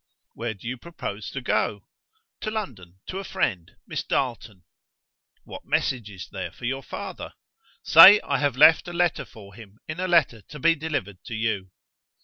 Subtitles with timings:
[0.33, 1.85] "Where do you propose to go?"
[2.39, 4.63] "To London; to a friend Miss Darleton."
[5.43, 7.35] "What message is there for your father?"
[7.83, 11.35] "Say I have left a letter for him in a letter to be delivered to
[11.35, 11.69] you."